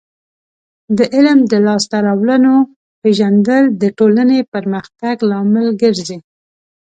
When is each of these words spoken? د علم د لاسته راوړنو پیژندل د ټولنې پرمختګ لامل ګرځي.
د 0.97 0.99
علم 1.13 1.39
د 1.51 1.53
لاسته 1.67 1.97
راوړنو 2.07 2.55
پیژندل 3.01 3.63
د 3.81 3.83
ټولنې 3.97 4.39
پرمختګ 4.53 5.15
لامل 5.29 5.67
ګرځي. 5.81 6.17